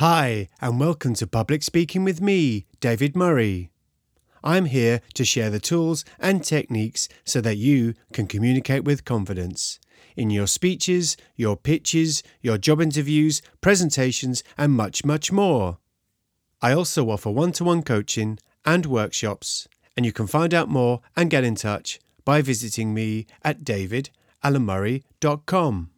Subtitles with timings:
[0.00, 3.70] Hi, and welcome to Public Speaking with me, David Murray.
[4.42, 9.78] I'm here to share the tools and techniques so that you can communicate with confidence
[10.16, 15.76] in your speeches, your pitches, your job interviews, presentations, and much, much more.
[16.62, 21.02] I also offer one to one coaching and workshops, and you can find out more
[21.14, 25.90] and get in touch by visiting me at davidalamurray.com.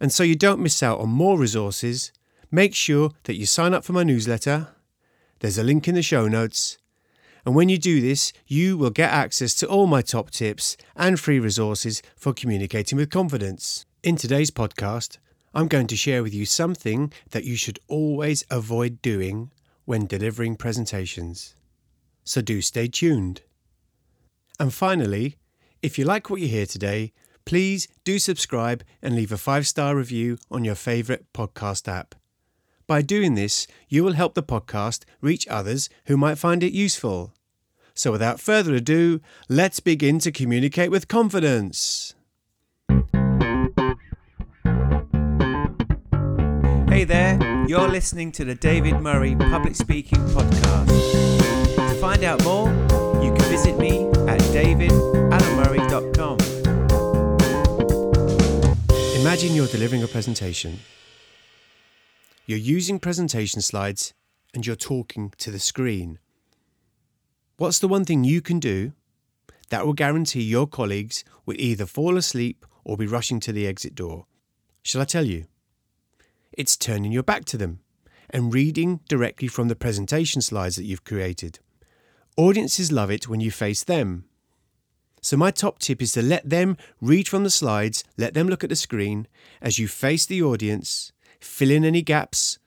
[0.00, 2.10] And so you don't miss out on more resources,
[2.50, 4.68] make sure that you sign up for my newsletter.
[5.40, 6.78] There's a link in the show notes.
[7.44, 11.18] And when you do this, you will get access to all my top tips and
[11.18, 13.86] free resources for communicating with confidence.
[14.02, 15.18] In today's podcast,
[15.54, 19.50] I'm going to share with you something that you should always avoid doing
[19.84, 21.54] when delivering presentations.
[22.24, 23.42] So do stay tuned.
[24.60, 25.36] And finally,
[25.80, 27.12] if you like what you hear today,
[27.46, 32.14] please do subscribe and leave a five star review on your favourite podcast app.
[32.88, 37.34] By doing this, you will help the podcast reach others who might find it useful.
[37.92, 42.14] So, without further ado, let's begin to communicate with confidence.
[46.88, 50.88] Hey there, you're listening to the David Murray Public Speaking Podcast.
[51.76, 52.68] To find out more,
[53.22, 56.38] you can visit me at davidalamurray.com.
[59.20, 60.78] Imagine you're delivering a presentation.
[62.48, 64.14] You're using presentation slides
[64.54, 66.18] and you're talking to the screen.
[67.58, 68.94] What's the one thing you can do
[69.68, 73.94] that will guarantee your colleagues will either fall asleep or be rushing to the exit
[73.94, 74.24] door?
[74.82, 75.44] Shall I tell you?
[76.52, 77.80] It's turning your back to them
[78.30, 81.58] and reading directly from the presentation slides that you've created.
[82.38, 84.24] Audiences love it when you face them.
[85.20, 88.64] So, my top tip is to let them read from the slides, let them look
[88.64, 89.26] at the screen
[89.60, 92.58] as you face the audience fill in any gaps,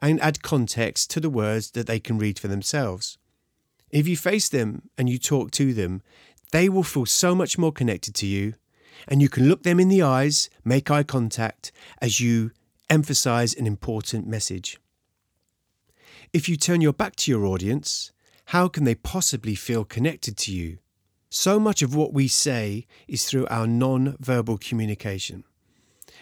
[0.00, 3.18] and add context to the words that they can read for themselves.
[3.90, 6.02] If you face them and you talk to them,
[6.52, 8.54] they will feel so much more connected to you,
[9.08, 12.50] and you can look them in the eyes, make eye contact as you
[12.88, 14.78] emphasize an important message.
[16.32, 18.12] If you turn your back to your audience,
[18.46, 20.78] how can they possibly feel connected to you?
[21.28, 25.44] So much of what we say is through our non verbal communication.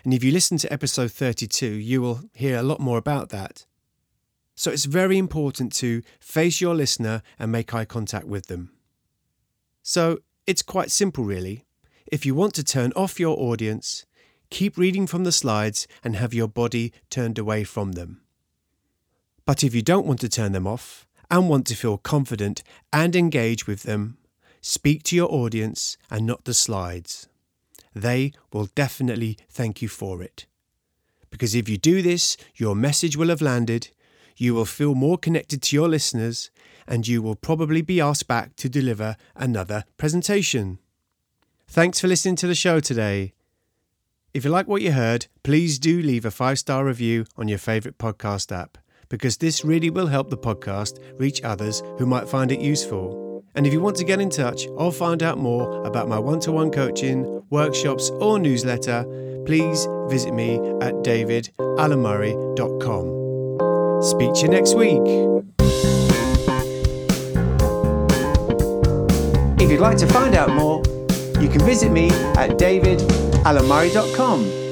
[0.05, 3.67] And if you listen to episode 32, you will hear a lot more about that.
[4.55, 8.73] So it's very important to face your listener and make eye contact with them.
[9.83, 11.65] So it's quite simple, really.
[12.11, 14.05] If you want to turn off your audience,
[14.51, 18.23] keep reading from the slides and have your body turned away from them.
[19.45, 23.15] But if you don't want to turn them off and want to feel confident and
[23.15, 24.19] engage with them,
[24.61, 27.29] speak to your audience and not the slides
[27.95, 30.47] they will definitely thank you for it.
[31.31, 33.89] Because if you do this, your message will have landed,
[34.37, 36.51] you will feel more connected to your listeners,
[36.87, 40.79] and you will probably be asked back to deliver another presentation.
[41.67, 43.35] Thanks for listening to the show today.
[44.33, 47.59] If you like what you heard, please do leave a five star review on your
[47.59, 48.79] favourite podcast app,
[49.09, 53.45] because this really will help the podcast reach others who might find it useful.
[53.55, 56.41] And if you want to get in touch or find out more about my one
[56.41, 59.05] to one coaching, workshops, or newsletter,
[59.47, 64.03] please visit me at davidalamurray.com.
[64.03, 65.01] Speak to you next week.
[69.61, 70.83] If you'd like to find out more,
[71.41, 74.68] you can visit me at davidalamurray.com.